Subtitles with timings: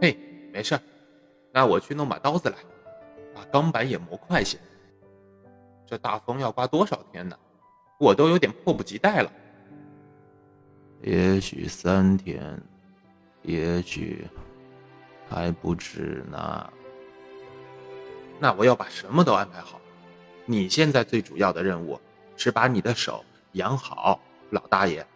[0.00, 0.18] 嘿，
[0.52, 0.78] 没事，
[1.52, 2.56] 那我去弄把刀子来，
[3.34, 4.58] 把钢板也磨快些。
[5.86, 7.38] 这大风要刮多少天呢？
[7.98, 9.32] 我都有点迫不及待了。
[11.00, 12.60] 也许三天，
[13.42, 14.26] 也许
[15.30, 16.72] 还不止呢。
[18.38, 19.80] 那我要把什么都安排好。
[20.44, 21.98] 你现在最主要的任务
[22.36, 24.20] 是把你的手养好，
[24.50, 25.06] 老大爷。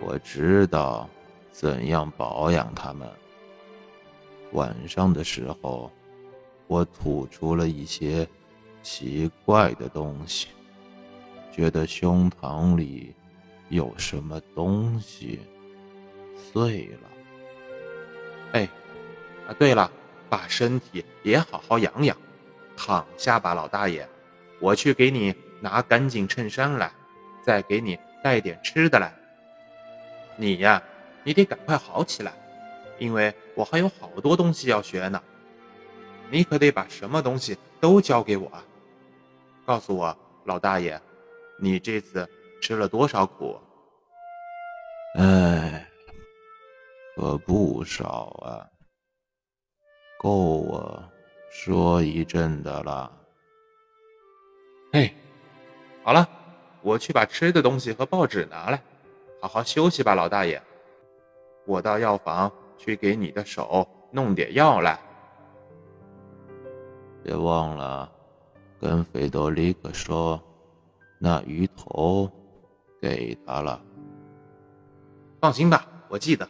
[0.00, 1.08] 我知道
[1.52, 3.08] 怎样保养它们。
[4.52, 5.92] 晚上的时候，
[6.66, 8.26] 我吐出了一些
[8.82, 10.48] 奇怪的东西，
[11.52, 13.14] 觉得胸膛里
[13.68, 15.40] 有什么东西
[16.34, 17.10] 碎了。
[18.52, 18.68] 哎，
[19.46, 19.90] 啊，对了，
[20.28, 22.16] 把身体也好好养养。
[22.76, 24.06] 躺下吧，老大爷，
[24.58, 26.90] 我去给你拿干净衬衫来，
[27.42, 29.14] 再给你带点吃的来。
[30.36, 30.82] 你呀，
[31.24, 32.32] 你得赶快好起来，
[32.98, 35.22] 因为我还有好多东西要学呢。
[36.30, 38.64] 你可得把什么东西都交给我啊。
[39.64, 41.00] 告诉我，老大爷，
[41.60, 42.28] 你这次
[42.60, 43.60] 吃了多少苦？
[45.18, 45.86] 哎，
[47.14, 48.66] 可不少啊，
[50.18, 51.02] 够我。
[51.54, 53.12] 说一阵的了。
[54.90, 55.14] 嘿，
[56.02, 56.26] 好了，
[56.80, 58.82] 我去把吃的东西和报纸拿来，
[59.38, 60.60] 好好休息吧，老大爷。
[61.64, 64.98] 我到药房去给你的手弄点药来。
[67.22, 68.10] 别忘了
[68.80, 70.42] 跟费多里克说，
[71.18, 72.30] 那鱼头
[73.00, 73.80] 给他了。
[75.40, 76.48] 放心吧，我记得。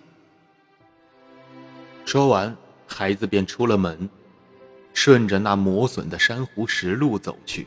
[2.04, 4.08] 说完，孩子便出了门。
[4.94, 7.66] 顺着那磨损的珊瑚石路走去，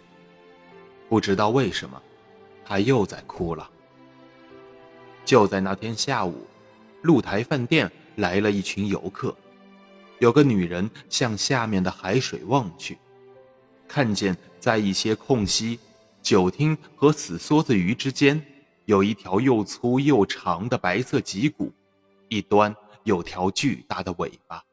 [1.09, 1.99] 不知道为什么，
[2.63, 3.67] 他又在哭了。
[5.25, 6.45] 就在那天下午，
[7.05, 9.35] 露台饭店来了一群游客，
[10.17, 12.97] 有个女人向下面的海水望去，
[13.88, 15.77] 看见在一些空隙，
[16.23, 18.44] 酒厅和死梭子鱼之间，
[18.85, 21.71] 有一条又粗又长的白色脊骨，
[22.27, 24.63] 一端有条巨大的尾巴。